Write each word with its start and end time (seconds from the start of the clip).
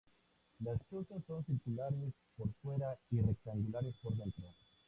Las 0.61 0.79
chozas 0.89 1.23
son 1.27 1.45
circulares 1.45 2.11
por 2.35 2.51
fuera 2.63 2.97
y 3.11 3.19
rectangulares 3.21 3.93
por 4.01 4.17
dentro. 4.17 4.47